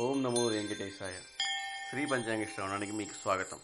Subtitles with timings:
[0.00, 1.12] ఓం నమో వెంకటేశాయ.
[1.90, 3.58] శ్రీ పంచాంగ శ్రవణానికి మీకు స్వాగతం.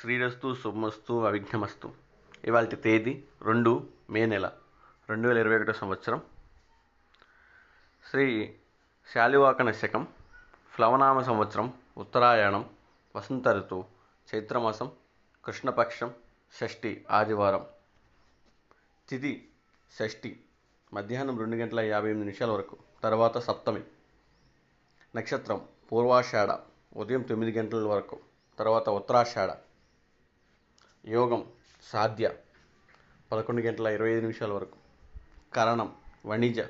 [0.00, 1.94] శ్రీరస్తు శుభమస్తు అవిఘ్నమస్తు.
[2.44, 4.52] ఇవాళ తేదీ రెండు మే నెల
[5.08, 6.22] రెండు వేల ఇరవై ఒకటో సంవత్సరం.
[8.10, 8.56] శ్రీ
[9.14, 10.08] శాలివాకన శకం
[10.78, 12.70] ప్లవనామ సంవత్సరం ఉత్తరాయణం
[13.16, 13.84] వసంత ఋతువు
[14.34, 14.92] చైత్రమాసం
[15.44, 16.14] కృష్ణపక్షం
[16.60, 17.66] షష్ఠి ఆదివారం.
[19.08, 19.48] తిథి
[19.98, 20.40] షష్ఠి
[20.94, 23.80] మధ్యాహ్నం రెండు గంటల యాభై ఎనిమిది నిమిషాల వరకు తర్వాత సప్తమి.
[25.16, 26.48] నక్షత్రం పూర్వాషాఢ
[26.98, 28.18] ఉదయం తొమ్మిది గంటల వరకు
[28.58, 29.50] తర్వాత ఉత్తరాషాఢ.
[31.08, 31.46] యోగం
[31.82, 32.34] సాధ్య
[33.32, 34.76] పదకొండు గంటల ఇరవై ఐదు నిమిషాల వరకు.
[35.54, 35.94] కరణం
[36.26, 36.60] వణిజ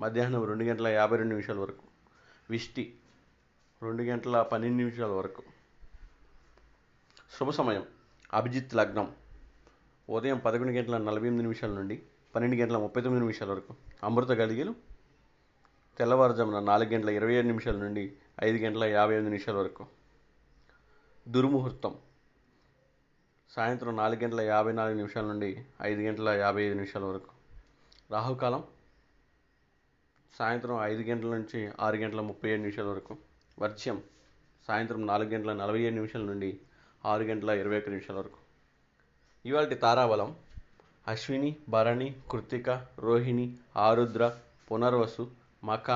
[0.00, 1.82] మధ్యాహ్నం రెండు గంటల యాభై రెండు నిమిషాల వరకు.
[2.50, 2.98] విష్టి
[3.82, 5.42] రెండు గంటల పన్నెండు నిమిషాల వరకు.
[7.38, 7.86] శుభ సమయం
[8.34, 9.14] అభిజిత్ లగ్నం
[10.10, 12.02] ఉదయం పదకొండు గంటల నలభై ఎనిమిది నిమిషాల నుండి
[12.34, 13.74] పన్నెండు గంటల ముప్పై తొమ్మిది నిమిషాల వరకు.
[14.02, 14.95] అమృత గడిగలు
[15.98, 18.12] తెల్లవారుజామున నాలుగు గంటల ఇరవై ఏడు నిమిషాల నుండి
[18.44, 19.86] ఐదు గంటల యాభై ఎనిమిది నిమిషాల వరకు.
[21.28, 21.94] దుర్ముహూర్తం.
[23.50, 27.30] సాయంత్రం నాలుగు గంటల యాభై నాలుగు నిమిషాల నుండి ఐదు గంటల యాభై ఐదు నిమిషాల వరకు.
[28.10, 28.64] రాహుకాలం.
[30.38, 33.16] సాయంత్రం ఐదు గంటల నుంచి ఆరు గంటల ముప్పై ఏడు నిమిషాల వరకు.
[33.58, 34.02] వర్ష్యం
[34.66, 36.60] సాయంత్రం నాలుగు గంటల నలభై ఏడు నిమిషాల నుండి
[37.06, 38.38] ఆరు గంటల ఇరవై ఒక్క నిమిషాల వరకు.
[39.46, 40.36] ఇవాళ తారాబలం.
[41.08, 44.38] అశ్విని భరణి కృత్తిక రోహిణి ఆరుద్ర
[44.72, 45.90] పునర్వసు మఖ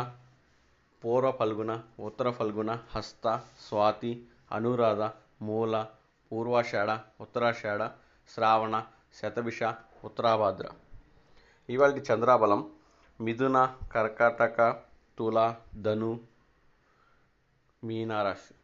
[1.05, 5.03] పూర్వ ఫల్గుణ ఉత్తర ఫల్గుణ హస్త స్వాతి అనురాధ
[5.45, 5.87] మూల
[6.33, 6.91] పూర్వాషాఢ
[7.21, 7.83] ఉత్తరాషాఢ
[8.29, 9.63] శ్రావణ శతభిష
[10.05, 10.67] ఉత్తరాభాద్ర.
[11.69, 12.71] ఇవాళ చంద్రాబలం
[13.21, 14.83] మిథున కర్కాటక
[15.19, 16.21] తుల ధను
[17.85, 18.55] మీనారాశి.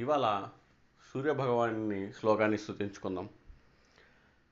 [0.00, 0.48] ఇవాళ
[1.14, 3.28] సూర్యభగవాన్ని శ్లోకాన్ని స్థుతించుకుందాం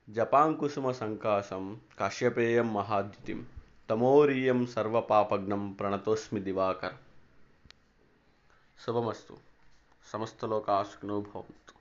[0.09, 3.47] జపాంకుసుమ సంకాశం కాశ్యపేయం మహాద్యుతిం.
[3.89, 6.97] తమోరియం సర్వపాపగ్నం ప్రణతోస్మి దివాకర్
[8.79, 9.33] శుభమస్తు
[10.05, 11.73] సమస్తలోకాసుకునో భవంతు